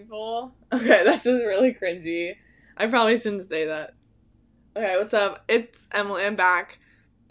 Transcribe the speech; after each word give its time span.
People. 0.00 0.54
Okay, 0.72 1.02
that's 1.04 1.24
just 1.24 1.44
really 1.44 1.74
cringy. 1.74 2.36
I 2.76 2.86
probably 2.86 3.18
shouldn't 3.18 3.48
say 3.48 3.66
that. 3.66 3.94
Okay, 4.76 4.96
what's 4.96 5.12
up? 5.12 5.44
It's 5.48 5.88
Emily. 5.90 6.24
I'm 6.24 6.36
back 6.36 6.78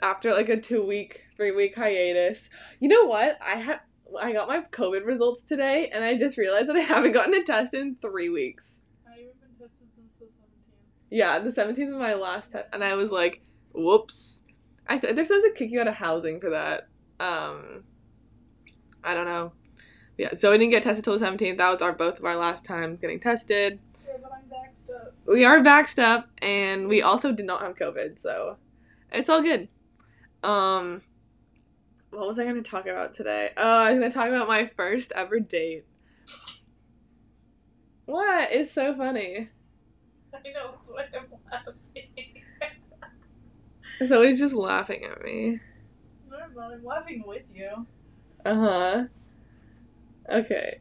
after 0.02 0.34
like 0.34 0.50
a 0.50 0.60
two 0.60 0.86
week, 0.86 1.22
three 1.38 1.52
week 1.52 1.76
hiatus. 1.76 2.50
You 2.80 2.90
know 2.90 3.06
what? 3.06 3.40
I 3.42 3.56
had 3.56 3.80
I 4.20 4.34
got 4.34 4.48
my 4.48 4.62
COVID 4.72 5.06
results 5.06 5.42
today, 5.42 5.90
and 5.94 6.04
I 6.04 6.18
just 6.18 6.38
realized 6.38 6.68
that 6.68 6.76
I 6.76 6.82
haven't 6.82 7.14
gotten 7.14 7.34
a 7.34 7.44
test 7.44 7.74
in 7.74 7.96
three 8.02 8.30
weeks. 8.30 8.82
I 9.08 9.12
haven't 9.12 9.40
been 9.40 9.68
tested 9.68 9.88
since 9.96 10.16
the 10.16 10.26
17th. 10.26 10.74
Yeah, 11.10 11.40
the 11.40 11.52
17th 11.52 11.94
was 11.94 12.00
my 12.00 12.14
last 12.16 12.52
test, 12.52 12.68
and 12.74 12.84
I 12.84 12.96
was 12.96 13.10
like, 13.10 13.42
whoops. 13.74 14.44
I 14.88 14.98
th- 14.98 15.16
they're 15.16 15.24
supposed 15.24 15.46
to 15.46 15.54
kick 15.56 15.72
you 15.72 15.80
out 15.80 15.88
of 15.88 15.96
housing 15.96 16.42
for 16.42 16.50
that. 16.50 16.90
Um, 17.20 17.84
I 19.04 19.14
don't 19.14 19.26
know. 19.26 19.54
Yeah, 20.20 20.34
so 20.34 20.52
we 20.52 20.58
didn't 20.58 20.72
get 20.72 20.84
tested 20.84 21.06
till 21.06 21.18
the 21.18 21.26
17th. 21.26 21.58
That 21.60 21.72
was 21.72 21.82
our 21.82 21.94
both 21.94 22.20
of 22.20 22.26
our 22.26 22.36
last 22.36 22.66
times 22.66 23.00
getting 23.00 23.22
tested. 23.22 23.80
Yeah, 24.06 24.16
but 24.22 24.34
I'm 24.34 24.44
vaxxed 24.50 24.94
up. 24.94 25.14
We 25.26 25.46
are 25.46 25.62
vaxxed 25.62 25.98
up, 25.98 26.28
and 26.42 26.90
we 26.90 27.02
also 27.02 27.32
did 27.32 27.46
not 27.46 27.62
have 27.62 27.78
COVID, 27.78 28.20
so 28.20 28.58
it's 29.14 29.30
all 29.30 29.42
good. 29.42 29.70
Um, 30.44 31.04
what 32.10 32.28
was 32.28 32.38
I 32.38 32.44
going 32.44 32.62
to 32.62 32.70
talk 32.70 32.86
about 32.86 33.14
today? 33.14 33.52
Oh, 33.56 33.64
I 33.64 33.92
was 33.94 34.00
going 34.00 34.12
to 34.12 34.14
talk 34.14 34.28
about 34.28 34.50
my 34.50 34.70
first 34.76 35.14
ever 35.16 35.40
date. 35.40 35.86
What? 38.04 38.52
It's 38.52 38.74
so 38.74 38.94
funny. 38.98 39.48
I 40.34 40.38
know, 40.52 40.72
that's 40.76 40.92
why 40.92 41.06
I'm 41.18 41.28
laughing. 41.50 42.44
Zoe's 44.06 44.40
just 44.40 44.54
laughing 44.54 45.06
at 45.06 45.24
me. 45.24 45.62
no, 46.30 46.62
I'm 46.62 46.84
laughing 46.84 47.24
with 47.26 47.44
you. 47.56 47.88
Uh 48.46 48.56
huh. 48.56 49.04
Okay. 50.32 50.80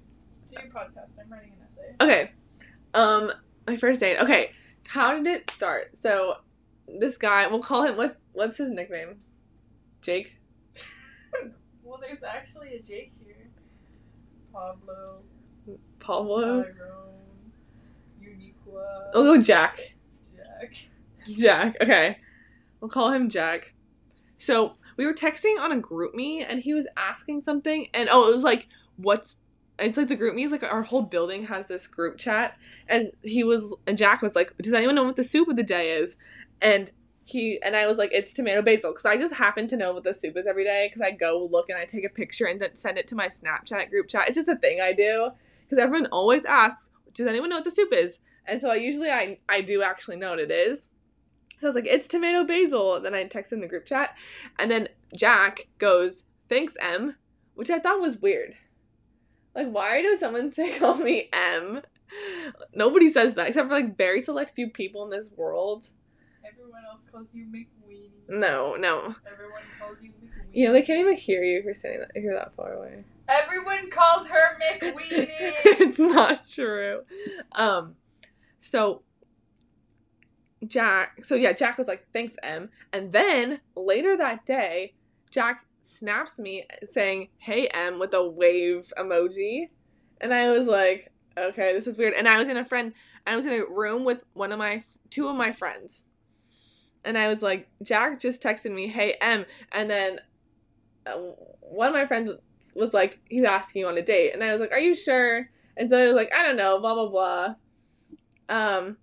Do 0.51 0.63
your 0.63 0.71
podcast. 0.73 1.19
I'm 1.21 1.31
writing 1.31 1.53
an 1.53 1.67
essay. 1.67 1.95
Okay. 2.01 2.33
Um, 2.95 3.31
my 3.67 3.77
first 3.77 4.01
date. 4.01 4.19
Okay. 4.19 4.53
How 4.89 5.15
did 5.15 5.27
it 5.27 5.51
start? 5.51 5.97
So, 5.97 6.37
this 6.87 7.17
guy, 7.17 7.47
we'll 7.47 7.63
call 7.63 7.85
him, 7.85 7.97
what, 7.97 8.17
what's 8.33 8.59
his 8.59 8.71
nickname? 8.71 9.21
Jake? 10.03 10.37
Well, 11.83 11.99
there's 12.03 12.23
actually 12.23 12.75
a 12.75 12.83
Jake 12.83 13.13
here. 13.25 13.49
Pablo, 14.53 15.21
Pablo? 16.01 16.63
Tyrone, 16.63 17.53
Uniqua, 18.23 19.15
We'll 19.15 19.37
go 19.37 19.43
Jack. 19.43 19.95
Jack. 20.37 20.75
Jack. 21.35 21.77
Okay. 21.81 22.19
We'll 22.81 22.91
call 22.91 23.11
him 23.13 23.31
Jack. 23.31 23.73
So 24.37 24.75
we 24.99 25.07
were 25.07 25.15
texting 25.15 25.59
on 25.59 25.73
a 25.73 25.81
GroupMe 25.81 26.45
and 26.47 26.61
he 26.61 26.75
was 26.75 26.87
asking 26.95 27.41
something 27.41 27.89
and 27.95 28.11
oh 28.13 28.31
it 28.31 28.35
was 28.35 28.45
like 28.45 28.69
what's 28.99 29.39
it's 29.79 29.97
like 29.97 30.09
the 30.09 30.17
GroupMe 30.17 30.45
is 30.45 30.53
like 30.53 30.65
our 30.65 30.83
whole 30.83 31.03
building 31.03 31.47
has 31.47 31.69
this 31.69 31.87
group 31.87 32.19
chat 32.19 32.57
and 32.89 33.13
he 33.23 33.45
was 33.45 33.75
and 33.87 33.97
Jack 33.97 34.23
was 34.23 34.35
like, 34.35 34.53
Does 34.59 34.75
anyone 34.75 34.97
know 34.97 35.05
what 35.05 35.17
the 35.17 35.25
soup 35.25 35.49
of 35.49 35.57
the 35.57 35.63
day 35.63 35.91
is? 35.91 36.17
And 36.61 36.91
he 37.25 37.61
and 37.63 37.77
I 37.77 37.87
was 37.87 37.97
like, 37.97 38.11
It's 38.13 38.33
tomato 38.33 38.61
basil 38.61 38.91
because 38.91 39.07
I 39.07 39.17
just 39.17 39.35
happen 39.35 39.69
to 39.69 39.77
know 39.77 39.93
what 39.93 40.05
the 40.05 40.13
soup 40.13 40.37
is 40.37 40.47
every 40.47 40.65
day 40.65 40.89
because 40.89 41.01
I 41.01 41.13
go 41.13 41.49
look 41.51 41.69
and 41.69 41.79
I 41.79 41.85
take 41.85 42.05
a 42.05 42.09
picture 42.09 42.47
and 42.47 42.61
then 42.61 42.75
send 42.75 42.99
it 42.99 43.07
to 43.09 43.15
my 43.15 43.29
Snapchat 43.29 43.91
group 43.91 44.09
chat. 44.09 44.27
It's 44.27 44.37
just 44.37 44.49
a 44.49 44.57
thing 44.57 44.81
I 44.81 44.93
do 44.93 45.31
because 45.65 45.83
everyone 45.83 46.09
always 46.11 46.45
asks, 46.45 46.89
Does 47.15 47.29
anyone 47.29 47.51
know 47.51 47.57
what 47.57 47.65
the 47.65 47.71
soup 47.71 47.93
is? 47.93 48.19
And 48.47 48.61
so 48.61 48.71
I 48.71 48.77
usually 48.77 49.11
I 49.11 49.39
I 49.49 49.61
do 49.61 49.83
actually 49.83 50.17
know 50.17 50.31
what 50.31 50.41
it 50.41 50.51
is. 50.51 50.89
So 51.59 51.67
I 51.67 51.69
was 51.69 51.75
like, 51.75 51.87
it's 51.87 52.07
tomato 52.07 52.45
basil. 52.45 53.01
Then 53.01 53.15
I 53.15 53.25
text 53.25 53.53
in 53.53 53.61
the 53.61 53.67
group 53.67 53.85
chat. 53.85 54.17
And 54.59 54.71
then 54.71 54.89
Jack 55.17 55.67
goes, 55.79 56.25
thanks, 56.49 56.75
M, 56.81 57.17
which 57.55 57.69
I 57.69 57.81
thought 57.81 58.01
was 58.01 58.19
weird. 58.19 58.55
Like, 59.59 59.73
why 59.73 60.03
did 60.03 60.21
someone 60.21 60.53
say 60.55 60.79
call 60.79 60.95
me 60.99 61.29
M? 61.33 61.83
Nobody 62.75 63.11
says 63.11 63.35
that 63.35 63.49
except 63.49 63.69
for 63.69 63.75
like 63.75 63.97
very 63.97 64.23
select 64.23 64.53
few 64.53 64.71
people 64.71 65.05
in 65.05 65.11
this 65.11 65.31
world. 65.37 65.89
Everyone 66.47 66.83
else 66.89 67.09
calls 67.11 67.27
you 67.33 67.47
McWeenie. 67.47 68.11
No, 68.29 68.77
no. 68.77 69.17
Everyone 69.31 69.63
calls 69.79 69.97
you 70.01 70.11
McWeenie. 70.11 70.47
You 70.53 70.69
know, 70.69 70.73
they 70.73 70.83
can't 70.83 71.01
even 71.01 71.17
hear 71.17 71.43
you 71.43 71.59
if 71.59 71.65
you're 71.65 71.75
saying 71.75 71.99
that 71.99 72.13
if 72.15 72.23
you're 72.23 72.37
that 72.37 72.55
far 72.55 72.75
away. 72.75 73.05
Everyone 73.29 73.91
calls 73.91 74.29
her 74.29 74.59
McWeenie. 74.61 75.27
it's 75.65 75.99
not 75.99 76.49
true. 76.49 77.01
Um, 77.53 77.97
so 78.61 79.03
Jack, 80.65 81.25
so 81.25 81.35
yeah, 81.35 81.53
Jack 81.53 81.79
was 81.79 81.89
like, 81.89 82.07
"Thanks, 82.13 82.37
M." 82.45 82.71
And 82.93 83.11
then 83.11 83.61
later 83.75 84.17
that 84.17 84.47
day, 84.47 84.95
Jack 85.31 85.65
snaps 85.89 86.39
me 86.39 86.67
saying, 86.89 87.29
"Hey, 87.39 87.67
M," 87.69 87.99
with 87.99 88.13
a 88.15 88.27
wave 88.29 88.93
emoji, 88.99 89.71
and 90.21 90.35
I 90.35 90.51
was 90.51 90.67
like, 90.67 91.11
"Okay, 91.37 91.73
this 91.73 91.87
is 91.87 91.97
weird." 91.97 92.15
And 92.15 92.29
I 92.29 92.39
was 92.39 92.49
in 92.49 92.57
a 92.57 92.65
friend, 92.65 92.93
I 93.27 93.37
was 93.37 93.47
in 93.47 93.53
a 93.53 93.65
room 93.67 94.05
with 94.05 94.23
one 94.35 94.53
of 94.53 94.59
my 94.59 94.85
two 95.11 95.29
of 95.29 95.37
my 95.37 95.53
friends, 95.53 96.05
and 97.05 97.17
I 97.17 97.29
was 97.29 97.43
like, 97.43 97.69
"Jack 97.83 98.21
just 98.21 98.43
texted 98.43 98.73
me, 98.73 98.89
hey, 98.89 99.17
M," 99.21 99.47
and 99.73 99.89
then 99.89 100.21
uh, 101.07 101.17
one 101.61 101.89
of 101.89 101.95
my 101.95 102.07
friends 102.07 102.31
was 102.75 102.93
like, 102.93 103.21
"He's 103.29 103.45
asking 103.45 103.81
you 103.81 103.89
on 103.89 103.99
a 103.99 104.03
date," 104.03 104.33
and 104.35 104.45
I 104.45 104.53
was 104.53 104.61
like, 104.61 104.73
"Are 104.73 104.79
you 104.79 104.95
sure?" 104.95 105.49
And 105.77 105.89
so 105.89 106.03
I 106.03 106.07
was 106.07 106.17
like, 106.17 106.33
"I 106.35 106.43
don't 106.43 106.57
know," 106.57 106.79
blah 106.81 106.95
blah 106.95 107.09
blah. 107.09 107.55
Um, 108.51 108.99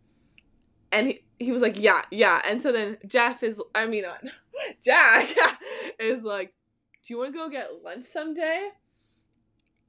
and 0.91 1.07
he, 1.07 1.23
he 1.39 1.51
was 1.51 1.61
like, 1.61 1.79
"Yeah, 1.79 2.03
yeah." 2.11 2.41
And 2.45 2.61
so 2.61 2.71
then 2.71 2.97
Jeff 3.07 3.43
is, 3.43 3.61
I 3.73 3.87
mean, 3.87 4.05
Jack 4.83 5.29
is 5.99 6.23
like, 6.23 6.53
"Do 7.05 7.13
you 7.13 7.19
want 7.19 7.33
to 7.33 7.39
go 7.39 7.49
get 7.49 7.83
lunch 7.83 8.05
someday?" 8.05 8.69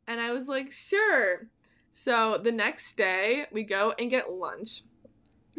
And 0.07 0.21
I 0.21 0.33
was 0.33 0.49
like, 0.49 0.71
"Sure." 0.71 1.49
So 1.91 2.39
the 2.39 2.53
next 2.53 2.97
day 2.97 3.47
we 3.51 3.63
go 3.63 3.95
and 3.99 4.11
get 4.11 4.31
lunch. 4.31 4.83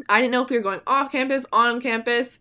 I 0.08 0.22
didn't 0.22 0.32
know 0.32 0.44
if 0.44 0.52
we 0.52 0.58
were 0.58 0.64
going 0.64 0.82
off 0.86 1.12
campus, 1.12 1.48
on 1.52 1.82
campus, 1.82 2.40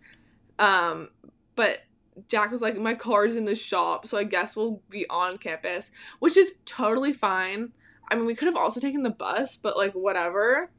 um, 0.59 1.09
but 1.55 1.81
Jack 2.29 2.51
was 2.51 2.61
like, 2.61 2.77
"My 2.77 2.95
car's 2.95 3.37
in 3.37 3.47
the 3.47 3.55
shop, 3.55 4.07
so 4.07 4.19
I 4.19 4.25
guess 4.25 4.55
we'll 4.55 4.83
be 4.91 5.09
on 5.09 5.39
campus," 5.39 5.91
which 6.19 6.37
is 6.37 6.53
totally 6.67 7.15
fine. 7.15 7.73
I 8.11 8.15
mean, 8.15 8.27
we 8.27 8.35
could 8.35 8.47
have 8.47 8.57
also 8.57 8.81
taken 8.81 9.03
the 9.03 9.11
bus, 9.11 9.57
but 9.57 9.77
like 9.77 9.93
whatever. 9.95 10.71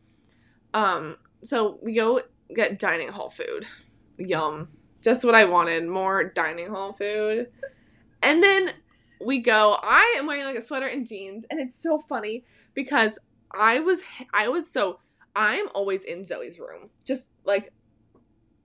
Um, 0.73 1.17
so 1.43 1.79
we 1.81 1.93
go 1.93 2.21
get 2.53 2.79
dining 2.79 3.09
hall 3.09 3.29
food. 3.29 3.65
Yum. 4.17 4.69
Just 5.01 5.25
what 5.25 5.35
I 5.35 5.45
wanted, 5.45 5.87
more 5.87 6.23
dining 6.23 6.69
hall 6.69 6.93
food. 6.93 7.51
And 8.21 8.43
then 8.43 8.71
we 9.23 9.39
go, 9.39 9.77
I 9.81 10.15
am 10.17 10.27
wearing 10.27 10.45
like 10.45 10.55
a 10.55 10.61
sweater 10.61 10.87
and 10.87 11.07
jeans, 11.07 11.45
and 11.49 11.59
it's 11.59 11.81
so 11.81 11.99
funny 11.99 12.43
because 12.73 13.19
I 13.51 13.79
was 13.79 14.01
I 14.33 14.47
was 14.47 14.69
so 14.69 14.99
I'm 15.35 15.67
always 15.73 16.03
in 16.03 16.25
Zoe's 16.25 16.59
room. 16.59 16.89
Just 17.05 17.29
like 17.45 17.71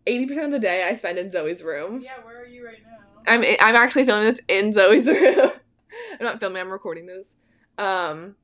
80% 0.07 0.47
of 0.47 0.51
the 0.53 0.59
day 0.59 0.89
I 0.89 0.95
spend 0.97 1.19
in 1.19 1.31
Zoe's 1.31 1.63
room. 1.63 2.01
yeah, 2.01 2.25
where 2.25 2.43
are 2.43 2.47
you 2.47 2.65
right 2.65 2.79
now? 2.85 2.99
I'm 3.27 3.45
I'm 3.61 3.77
actually 3.77 4.05
filming 4.05 4.33
this 4.33 4.41
in 4.49 4.73
Zoe's 4.73 5.07
room. 5.07 5.53
I'm 6.19 6.25
not 6.25 6.41
filming. 6.41 6.61
I'm 6.61 6.71
recording 6.71 7.07
this. 7.07 7.37
Um. 7.79 8.37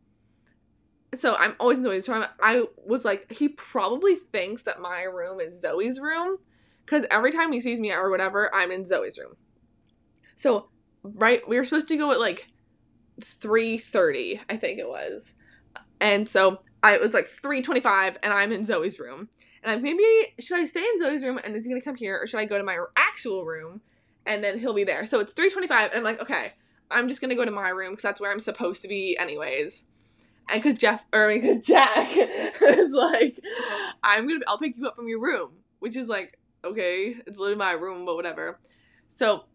So 1.17 1.35
I'm 1.37 1.55
always 1.59 1.79
in 1.79 1.85
Zoe's 1.85 2.09
room. 2.09 2.27
I 2.41 2.65
was 2.85 3.05
like, 3.05 3.33
he 3.33 3.49
probably 3.49 4.15
thinks 4.15 4.65
that 4.65 4.81
my 4.81 5.03
room 5.03 5.41
is 5.41 5.59
Zoe's 5.59 5.99
room, 5.99 6.37
because 6.85 7.07
every 7.11 7.33
time 7.33 7.51
he 7.51 7.61
sees 7.61 7.81
me 7.81 7.93
or 7.93 8.11
whatever, 8.11 8.55
I'm 8.55 8.71
in 8.71 8.87
Zoe's 8.87 9.19
room. 9.19 9.35
So 10.37 10.69
right, 11.15 11.47
we 11.49 11.57
were 11.57 11.65
supposed 11.65 11.89
to 11.89 11.97
go 11.97 12.13
at 12.13 12.21
like 12.21 12.49
three 13.23 13.79
thirty, 13.79 14.41
I 14.49 14.57
think 14.57 14.79
it 14.79 14.89
was, 14.89 15.35
and 16.01 16.29
so 16.29 16.61
I 16.83 16.95
it 16.95 17.01
was 17.01 17.15
like 17.15 17.29
three 17.29 17.63
twenty 17.63 17.81
five, 17.81 18.19
and 18.23 18.33
I'm 18.33 18.53
in 18.53 18.65
Zoe's 18.65 18.99
room, 19.01 19.29
and 19.63 19.73
I'm 19.73 19.83
maybe 19.83 20.05
should 20.41 20.59
I 20.59 20.65
stay 20.65 20.81
in 20.85 20.99
Zoe's 20.99 21.23
room 21.23 21.41
and 21.43 21.57
is 21.57 21.65
he 21.65 21.71
gonna 21.71 21.83
come 21.83 21.97
here, 21.97 22.19
or 22.21 22.27
should 22.27 22.41
I 22.41 22.45
go 22.45 22.59
to 22.59 22.65
my 22.65 22.79
actual 22.97 23.45
room? 23.45 23.81
and 24.27 24.45
then 24.45 24.59
he'll 24.59 24.75
be 24.75 24.85
there. 24.85 25.07
So 25.07 25.21
it's 25.21 25.33
3:25 25.33 25.91
and 25.91 25.95
I'm 25.95 26.05
like, 26.05 26.21
"Okay, 26.21 26.53
I'm 26.91 27.09
just 27.09 27.21
going 27.21 27.31
to 27.31 27.35
go 27.35 27.45
to 27.45 27.51
my 27.51 27.71
room 27.71 27.97
cuz 27.97 28.03
that's 28.03 28.21
where 28.21 28.31
I'm 28.31 28.41
supposed 28.41 28.83
to 28.83 28.89
be 28.89 29.17
anyways." 29.19 29.87
And 30.49 30.63
cuz 30.63 30.75
Jeff 30.75 31.07
or 31.13 31.33
cuz 31.41 31.67
Jack 31.67 32.09
is 32.17 32.93
like, 32.93 33.41
"I'm 34.03 34.29
going 34.29 34.41
to 34.41 34.49
I'll 34.49 34.59
pick 34.59 34.77
you 34.77 34.87
up 34.87 34.97
from 34.97 35.09
your 35.09 35.21
room," 35.21 35.65
which 35.81 35.97
is 35.97 36.09
like, 36.09 36.39
"Okay, 36.65 37.17
it's 37.27 37.39
literally 37.39 37.57
my 37.59 37.73
room, 37.73 38.05
but 38.05 38.17
whatever." 38.17 38.61
So, 39.09 39.47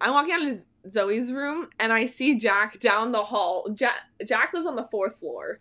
I'm 0.00 0.14
walking 0.14 0.32
out 0.32 0.42
of 0.42 0.64
Zoe's 0.88 1.32
room 1.32 1.68
and 1.78 1.92
I 1.92 2.06
see 2.06 2.38
Jack 2.38 2.80
down 2.80 3.12
the 3.12 3.24
hall. 3.24 3.68
Jack 3.72 3.96
Jack 4.26 4.52
lives 4.52 4.66
on 4.66 4.76
the 4.76 4.88
4th 4.92 5.14
floor. 5.14 5.60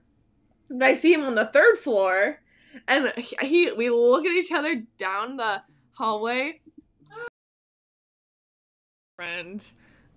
But 0.70 0.84
I 0.84 0.94
see 0.94 1.14
him 1.14 1.26
on 1.26 1.36
the 1.36 1.50
3rd 1.54 1.78
floor 1.78 2.42
and 2.88 3.12
he, 3.18 3.36
he 3.42 3.72
we 3.72 3.90
look 3.90 4.26
at 4.26 4.32
each 4.32 4.52
other 4.52 4.84
down 4.98 5.38
the 5.38 5.64
hallway 5.94 6.62
friend. 9.20 9.74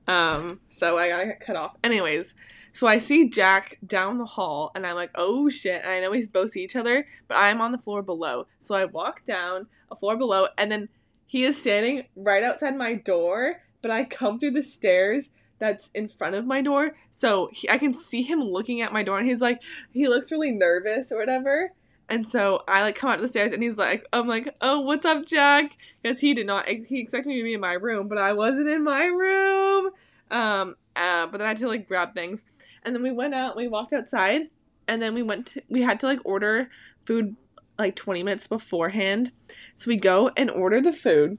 Um, 0.07 0.61
so 0.71 0.97
I 0.97 1.09
got 1.09 1.41
cut 1.45 1.57
off. 1.57 1.77
Anyways, 1.83 2.37
so 2.71 2.87
I 2.87 2.99
see 2.99 3.29
Jack 3.29 3.79
down 3.85 4.19
the 4.19 4.25
hall 4.25 4.71
and 4.77 4.87
I'm 4.87 4.95
like, 4.95 5.11
oh 5.17 5.49
shit. 5.49 5.83
And 5.83 5.91
I 5.91 6.01
know 6.01 6.13
we 6.13 6.25
both 6.29 6.53
see 6.53 6.63
each 6.63 6.77
other, 6.77 7.09
but 7.27 7.37
I'm 7.37 7.61
on 7.61 7.73
the 7.73 7.79
floor 7.79 8.03
below. 8.03 8.47
So 8.61 8.77
I 8.77 8.85
walk 8.85 9.25
down 9.25 9.67
a 9.91 9.97
floor 9.97 10.17
below 10.17 10.47
and 10.57 10.71
then 10.71 10.89
he 11.27 11.43
is 11.43 11.61
standing 11.61 12.05
right 12.15 12.45
outside 12.45 12.77
my 12.77 12.95
door, 12.95 13.63
but 13.83 13.91
I 13.91 14.05
come 14.05 14.39
through 14.39 14.53
the 14.53 14.63
stairs 14.63 15.31
that's 15.59 15.91
in 15.95 16.09
front 16.09 16.35
of 16.35 16.47
my 16.47 16.63
door. 16.63 16.97
So 17.11 17.49
he, 17.53 17.69
I 17.69 17.79
can 17.79 17.93
see 17.93 18.23
him 18.23 18.41
looking 18.41 18.81
at 18.81 18.93
my 18.93 19.03
door 19.03 19.19
and 19.19 19.29
he's 19.29 19.41
like, 19.41 19.61
he 19.93 20.09
looks 20.09 20.33
really 20.33 20.51
nervous 20.51 21.13
or 21.13 21.19
whatever. 21.19 21.73
And 22.09 22.29
so 22.29 22.63
I 22.67 22.83
like 22.83 22.97
come 22.97 23.11
out 23.11 23.21
the 23.21 23.29
stairs 23.29 23.53
and 23.53 23.63
he's 23.63 23.79
like, 23.79 24.05
I'm 24.13 24.27
like, 24.27 24.55
oh, 24.61 24.81
what's 24.81 25.07
up, 25.07 25.25
Jack? 25.25 25.77
Because 26.03 26.21
he 26.21 26.35
did 26.35 26.47
not, 26.47 26.69
he 26.69 27.01
expected 27.01 27.29
me 27.29 27.39
to 27.39 27.45
be 27.45 27.55
in 27.55 27.61
my 27.61 27.75
room, 27.75 28.09
but 28.09 28.19
I 28.19 28.33
wasn't 28.33 28.69
in 28.69 28.83
my 28.83 29.05
room. 29.05 29.91
Um, 30.31 30.75
uh, 30.97 31.27
but 31.27 31.39
then 31.39 31.43
I 31.43 31.49
had 31.49 31.59
to 31.59 31.69
like 31.69 31.87
grab 31.87 32.13
things. 32.13 32.45
And 32.83 32.95
then 32.95 33.03
we 33.03 33.13
went 33.13 33.35
out, 33.35 33.57
we 33.57 33.69
walked 33.69 33.93
outside, 33.93 34.49
and 34.89 35.01
then 35.01 35.15
we 35.15 35.23
went 35.23 35.47
to, 35.49 35.63
we 35.69 35.83
had 35.83 36.01
to 36.01 36.07
like 36.07 36.19
order 36.25 36.69
food 37.07 37.37
like 37.79 37.97
20 37.97 38.23
minutes 38.23 38.47
beforehand. 38.47 39.33
So 39.75 39.89
we 39.89 39.97
go 39.97 40.31
and 40.37 40.51
order 40.51 40.81
the 40.81 40.93
food. 40.93 41.39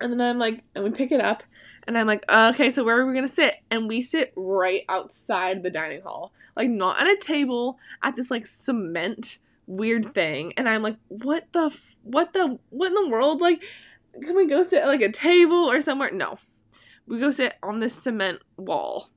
And 0.00 0.12
then 0.12 0.20
I'm 0.20 0.38
like, 0.38 0.62
and 0.74 0.84
we 0.84 0.90
pick 0.90 1.12
it 1.12 1.20
up. 1.20 1.42
And 1.86 1.98
I'm 1.98 2.06
like, 2.06 2.24
uh, 2.28 2.52
okay, 2.54 2.70
so 2.70 2.84
where 2.84 2.98
are 2.98 3.06
we 3.06 3.14
gonna 3.14 3.28
sit? 3.28 3.56
And 3.70 3.88
we 3.88 4.00
sit 4.02 4.32
right 4.36 4.84
outside 4.88 5.62
the 5.62 5.70
dining 5.70 6.00
hall, 6.00 6.32
like 6.56 6.70
not 6.70 7.00
at 7.00 7.06
a 7.06 7.16
table, 7.16 7.78
at 8.02 8.16
this 8.16 8.30
like 8.30 8.46
cement 8.46 9.38
weird 9.66 10.14
thing. 10.14 10.52
And 10.56 10.68
I'm 10.68 10.82
like, 10.82 10.96
what 11.08 11.52
the, 11.52 11.66
f- 11.66 11.96
what 12.02 12.32
the, 12.32 12.58
what 12.70 12.88
in 12.88 12.94
the 12.94 13.08
world? 13.08 13.40
Like, 13.40 13.62
can 14.22 14.34
we 14.34 14.46
go 14.46 14.62
sit 14.62 14.82
at 14.82 14.88
like 14.88 15.02
a 15.02 15.12
table 15.12 15.70
or 15.70 15.80
somewhere? 15.80 16.10
No, 16.10 16.38
we 17.06 17.18
go 17.18 17.30
sit 17.30 17.54
on 17.62 17.80
this 17.80 17.94
cement 17.94 18.40
wall, 18.56 19.10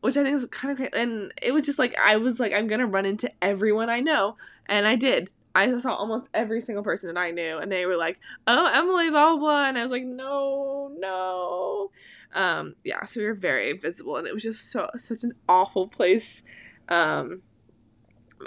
which 0.00 0.16
I 0.16 0.22
think 0.22 0.36
is 0.36 0.46
kind 0.50 0.72
of 0.72 0.76
crazy. 0.78 0.92
And 0.94 1.32
it 1.42 1.52
was 1.52 1.66
just 1.66 1.78
like 1.78 1.94
I 1.98 2.16
was 2.16 2.40
like, 2.40 2.52
I'm 2.52 2.66
gonna 2.68 2.86
run 2.86 3.06
into 3.06 3.30
everyone 3.42 3.90
I 3.90 4.00
know, 4.00 4.36
and 4.66 4.86
I 4.86 4.96
did. 4.96 5.30
I 5.54 5.78
saw 5.78 5.94
almost 5.94 6.28
every 6.34 6.60
single 6.60 6.82
person 6.82 7.12
that 7.12 7.20
I 7.20 7.30
knew, 7.30 7.58
and 7.58 7.70
they 7.70 7.86
were 7.86 7.96
like, 7.96 8.18
"Oh, 8.46 8.66
Emily, 8.66 9.10
blah 9.10 9.30
blah,", 9.30 9.38
blah. 9.38 9.68
and 9.68 9.78
I 9.78 9.82
was 9.82 9.92
like, 9.92 10.04
"No, 10.04 10.90
no." 10.98 11.90
Um, 12.34 12.74
yeah, 12.82 13.04
so 13.04 13.20
we 13.20 13.26
were 13.26 13.34
very 13.34 13.72
visible, 13.78 14.16
and 14.16 14.26
it 14.26 14.34
was 14.34 14.42
just 14.42 14.70
so 14.70 14.90
such 14.96 15.22
an 15.22 15.32
awful 15.48 15.86
place. 15.86 16.42
Um, 16.88 17.42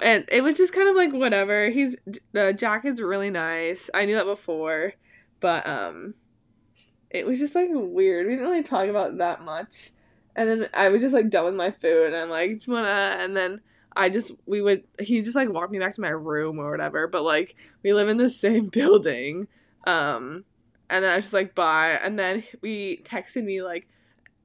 and 0.02 0.26
it 0.30 0.42
was 0.42 0.56
just 0.58 0.72
kind 0.72 0.88
of 0.88 0.96
like 0.96 1.12
whatever. 1.12 1.70
He's 1.70 1.96
the 2.32 2.52
Jack 2.52 2.84
is 2.84 3.00
really 3.00 3.30
nice. 3.30 3.88
I 3.94 4.04
knew 4.04 4.14
that 4.16 4.26
before, 4.26 4.92
but 5.40 5.66
um, 5.66 6.14
it 7.10 7.26
was 7.26 7.38
just 7.38 7.54
like 7.54 7.68
weird. 7.72 8.26
We 8.26 8.34
didn't 8.34 8.48
really 8.48 8.62
talk 8.62 8.88
about 8.88 9.18
that 9.18 9.42
much. 9.42 9.90
And 10.36 10.48
then 10.48 10.68
I 10.74 10.90
was 10.90 11.02
just 11.02 11.14
like 11.14 11.30
done 11.30 11.46
with 11.46 11.54
my 11.54 11.70
food, 11.70 12.08
and 12.08 12.16
I'm 12.16 12.30
like, 12.30 12.60
"Do 12.60 12.64
you 12.66 12.72
wanna?" 12.74 13.16
And 13.18 13.36
then 13.36 13.60
I 13.98 14.08
just 14.08 14.30
we 14.46 14.62
would 14.62 14.84
he 15.00 15.20
just 15.20 15.34
like 15.34 15.50
walked 15.50 15.72
me 15.72 15.80
back 15.80 15.94
to 15.96 16.00
my 16.00 16.08
room 16.08 16.60
or 16.60 16.70
whatever. 16.70 17.08
But 17.08 17.24
like 17.24 17.56
we 17.82 17.92
live 17.92 18.08
in 18.08 18.16
the 18.16 18.30
same 18.30 18.68
building. 18.72 19.48
Um, 19.86 20.44
and 20.88 21.04
then 21.04 21.12
I 21.12 21.16
was 21.16 21.26
just 21.26 21.34
like 21.34 21.54
bye. 21.54 21.98
And 22.02 22.16
then 22.16 22.44
we 22.62 23.02
texted 23.04 23.44
me 23.44 23.60
like 23.60 23.88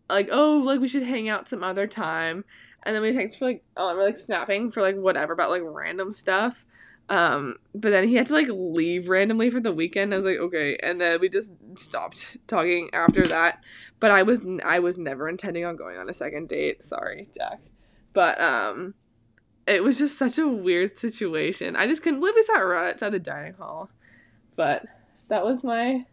like 0.10 0.28
oh 0.32 0.64
like 0.66 0.82
we 0.82 0.88
should 0.88 1.04
hang 1.04 1.30
out 1.30 1.48
some 1.48 1.64
other 1.64 1.86
time. 1.86 2.44
And 2.82 2.96
then 2.96 3.04
we 3.04 3.12
texted 3.12 3.38
for 3.38 3.46
like 3.46 3.64
oh 3.78 3.96
we're 3.96 4.04
like 4.04 4.18
snapping 4.18 4.72
for 4.72 4.82
like 4.82 4.98
whatever 4.98 5.34
about 5.34 5.52
like 5.52 5.62
random 5.64 6.12
stuff. 6.12 6.66
Um, 7.10 7.58
but 7.76 7.92
then 7.92 8.08
he 8.08 8.16
had 8.16 8.28
to 8.28 8.34
like 8.34 8.48
leave 8.50 9.08
randomly 9.08 9.52
for 9.52 9.60
the 9.60 9.74
weekend. 9.74 10.14
I 10.14 10.18
was 10.18 10.26
like, 10.26 10.40
okay, 10.40 10.78
and 10.82 11.00
then 11.00 11.20
we 11.20 11.30
just 11.30 11.52
stopped 11.76 12.38
talking 12.48 12.90
after 12.92 13.22
that. 13.24 13.62
But 14.00 14.10
I 14.10 14.24
was 14.24 14.42
I 14.64 14.80
was 14.80 14.98
never 14.98 15.30
intending 15.30 15.64
on 15.64 15.76
going 15.76 15.98
on 15.98 16.10
a 16.10 16.14
second 16.14 16.50
date. 16.50 16.84
Sorry, 16.84 17.28
Jack. 17.38 17.60
But 18.14 18.42
um, 18.42 18.96
it 19.66 19.84
was 19.84 19.98
just 19.98 20.18
such 20.18 20.38
a 20.38 20.48
weird 20.48 20.98
situation. 20.98 21.76
I 21.76 21.88
just 21.88 22.04
couldn't 22.04 22.20
believe 22.20 22.36
we 22.36 22.42
sat 22.44 22.60
right 22.60 22.90
outside 22.90 23.12
the 23.12 23.20
dining 23.20 23.54
hall. 23.54 23.90
But 24.56 24.86
that 25.30 25.46
was 25.46 25.64
my 25.64 26.06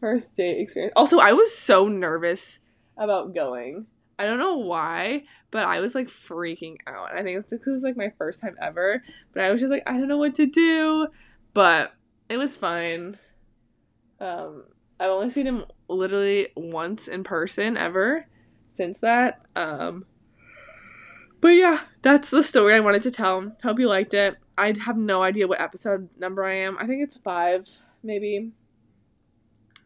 first 0.00 0.36
date 0.36 0.60
experience. 0.60 0.92
Also, 0.96 1.18
I 1.18 1.32
was 1.32 1.56
so 1.56 1.88
nervous 1.88 2.58
about 2.96 3.34
going. 3.34 3.86
I 4.18 4.26
don't 4.26 4.38
know 4.38 4.56
why, 4.56 5.24
but 5.50 5.64
I 5.64 5.80
was 5.80 5.94
like 5.94 6.08
freaking 6.08 6.76
out. 6.86 7.12
I 7.14 7.22
think 7.22 7.38
it's 7.38 7.52
because 7.52 7.68
it 7.68 7.72
was 7.72 7.82
like 7.82 7.96
my 7.96 8.12
first 8.18 8.40
time 8.40 8.56
ever. 8.60 9.02
But 9.32 9.44
I 9.44 9.50
was 9.50 9.60
just 9.60 9.70
like, 9.70 9.84
I 9.86 9.92
don't 9.92 10.08
know 10.08 10.18
what 10.18 10.34
to 10.34 10.46
do. 10.46 11.08
But 11.54 11.94
it 12.28 12.36
was 12.36 12.56
fine. 12.56 13.16
Um, 14.20 14.64
I've 14.98 15.10
only 15.10 15.30
seen 15.30 15.46
him 15.46 15.64
literally 15.88 16.48
once 16.54 17.08
in 17.08 17.24
person 17.24 17.76
ever 17.76 18.26
since 18.74 18.98
that. 18.98 19.40
Um, 19.56 20.04
but 21.40 21.48
yeah, 21.48 21.80
that's 22.02 22.30
the 22.30 22.42
story 22.42 22.74
I 22.74 22.80
wanted 22.80 23.02
to 23.02 23.10
tell. 23.10 23.52
Hope 23.62 23.78
you 23.78 23.88
liked 23.88 24.14
it. 24.14 24.36
I 24.58 24.74
have 24.78 24.96
no 24.96 25.22
idea 25.22 25.48
what 25.48 25.60
episode 25.60 26.08
number 26.18 26.44
I 26.44 26.56
am. 26.56 26.76
I 26.78 26.86
think 26.86 27.02
it's 27.02 27.16
five, 27.16 27.68
maybe. 28.02 28.52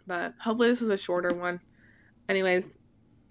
But 0.06 0.35
hopefully 0.41 0.69
this 0.69 0.83
is 0.83 0.91
a 0.91 0.99
shorter 0.99 1.33
one. 1.35 1.61
Anyways, 2.29 2.71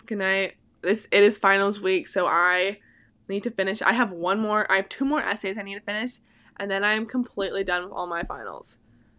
good 0.06 0.20
night. 0.20 0.56
This 0.81 1.08
it 1.12 1.24
is 1.24 1.38
finals 1.38 1.81
week, 1.81 2.08
so 2.08 2.28
I 2.28 2.80
need 3.28 3.44
to 3.44 3.52
finish. 3.52 3.81
I 3.81 3.94
have 3.94 4.12
one 4.12 4.40
more. 4.40 4.72
I 4.72 4.78
have 4.78 4.90
two 4.90 5.06
more 5.06 5.22
essays 5.22 5.58
I 5.58 5.64
need 5.64 5.75
to 5.75 5.81
finish, 5.81 6.20
and 6.58 6.70
then 6.70 6.84
I 6.84 6.94
am 6.94 7.06
completely 7.06 7.64
done 7.64 7.84
with 7.84 7.94
all 7.94 8.08
my 8.08 8.24
finals. 8.24 8.78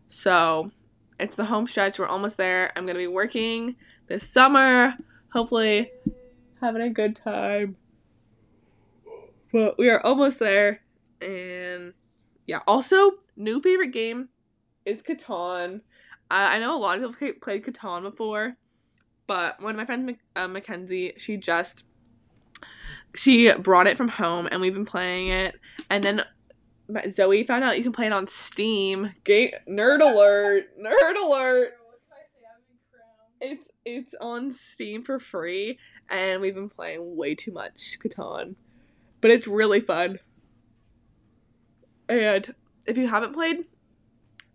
So 0.08 0.70
it's 1.18 1.36
the 1.36 1.46
home 1.46 1.66
stretch. 1.66 1.98
We're 1.98 2.06
almost 2.06 2.36
there. 2.36 2.72
I'm 2.76 2.86
gonna 2.86 2.98
be 2.98 3.06
working 3.06 3.76
this 4.06 4.28
summer. 4.28 4.94
Hopefully, 5.32 5.90
having 6.60 6.82
a 6.82 6.90
good 6.90 7.16
time. 7.16 7.76
But 9.54 9.78
we 9.78 9.88
are 9.88 10.04
almost 10.04 10.40
there, 10.40 10.80
and 11.22 11.92
yeah. 12.44 12.58
Also, 12.66 13.12
new 13.36 13.62
favorite 13.62 13.92
game 13.92 14.30
is 14.84 15.00
Catan. 15.00 15.76
Uh, 16.28 16.48
I 16.50 16.58
know 16.58 16.76
a 16.76 16.80
lot 16.80 17.00
of 17.00 17.16
people 17.16 17.40
played 17.40 17.64
Catan 17.64 18.02
before, 18.02 18.56
but 19.28 19.62
one 19.62 19.70
of 19.70 19.76
my 19.76 19.84
friends, 19.84 20.18
uh, 20.34 20.48
Mackenzie, 20.48 21.12
she 21.18 21.36
just 21.36 21.84
she 23.14 23.52
brought 23.52 23.86
it 23.86 23.96
from 23.96 24.08
home, 24.08 24.48
and 24.50 24.60
we've 24.60 24.74
been 24.74 24.84
playing 24.84 25.28
it. 25.28 25.54
And 25.88 26.02
then 26.02 26.24
Zoe 27.12 27.44
found 27.44 27.62
out 27.62 27.76
you 27.76 27.84
can 27.84 27.92
play 27.92 28.06
it 28.06 28.12
on 28.12 28.26
Steam. 28.26 29.12
Game 29.22 29.50
nerd 29.68 30.00
alert! 30.00 30.64
Nerd 30.82 31.24
alert! 31.24 31.74
It's 33.40 33.68
it's 33.84 34.14
on 34.20 34.50
Steam 34.50 35.04
for 35.04 35.20
free, 35.20 35.78
and 36.10 36.40
we've 36.40 36.56
been 36.56 36.70
playing 36.70 37.14
way 37.14 37.36
too 37.36 37.52
much 37.52 37.98
Catan, 38.02 38.56
but 39.24 39.30
it's 39.30 39.46
really 39.46 39.80
fun. 39.80 40.18
And 42.10 42.54
if 42.86 42.98
you 42.98 43.08
haven't 43.08 43.32
played, 43.32 43.64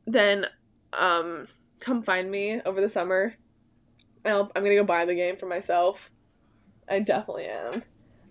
then 0.06 0.46
um, 0.94 1.48
come 1.80 2.04
find 2.04 2.30
me 2.30 2.62
over 2.64 2.80
the 2.80 2.88
summer. 2.88 3.34
I'll, 4.24 4.52
I'm 4.56 4.62
gonna 4.62 4.76
go 4.76 4.84
buy 4.84 5.06
the 5.06 5.16
game 5.16 5.38
for 5.38 5.48
myself. 5.48 6.12
I 6.88 7.00
definitely 7.00 7.48
am. 7.48 7.84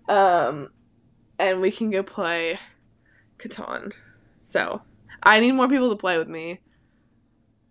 Um, 0.09 0.69
and 1.41 1.61
we 1.61 1.73
can 1.73 1.91
go 1.91 2.05
play 2.05 2.61
Catan. 3.41 3.93
So 4.41 4.83
I 5.21 5.41
need 5.41 5.57
more 5.57 5.69
people 5.69 5.91
to 5.91 5.97
play 5.97 6.19
with 6.19 6.29
me. 6.29 6.61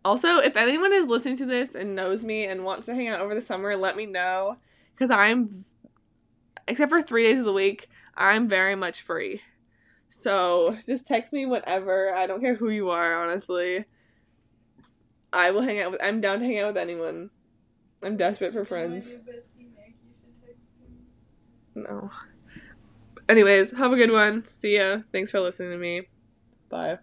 Also, 0.03 0.39
if 0.39 0.57
anyone 0.57 0.91
is 0.91 1.07
listening 1.07 1.37
to 1.37 1.45
this 1.45 1.73
and 1.73 1.95
knows 1.95 2.25
me 2.25 2.43
and 2.43 2.65
wants 2.65 2.87
to 2.87 2.95
hang 2.95 3.07
out 3.07 3.21
over 3.21 3.33
the 3.33 3.41
summer, 3.41 3.77
let 3.77 3.95
me 3.95 4.05
know. 4.05 4.57
Because 4.93 5.09
I'm, 5.09 5.63
except 6.67 6.89
for 6.89 7.01
three 7.01 7.23
days 7.23 7.39
of 7.39 7.45
the 7.45 7.53
week, 7.53 7.87
I'm 8.17 8.49
very 8.49 8.75
much 8.75 9.01
free. 9.01 9.41
So 10.09 10.77
just 10.85 11.05
text 11.05 11.31
me 11.31 11.45
whenever. 11.45 12.13
I 12.13 12.27
don't 12.27 12.41
care 12.41 12.55
who 12.55 12.69
you 12.69 12.89
are, 12.89 13.23
honestly. 13.23 13.85
I 15.31 15.51
will 15.51 15.61
hang 15.61 15.79
out 15.81 15.91
with, 15.91 16.01
I'm 16.03 16.21
down 16.21 16.39
to 16.39 16.45
hang 16.45 16.59
out 16.59 16.73
with 16.73 16.77
anyone. 16.77 17.29
I'm 18.01 18.17
desperate 18.17 18.53
for 18.53 18.65
friends. 18.65 19.15
No. 21.75 22.09
Anyways, 23.29 23.71
have 23.71 23.91
a 23.91 23.97
good 23.97 24.11
one. 24.11 24.45
See 24.47 24.77
ya. 24.77 24.99
Thanks 25.11 25.31
for 25.31 25.41
listening 25.41 25.71
to 25.71 25.77
me. 25.77 26.07
Bye. 26.69 26.99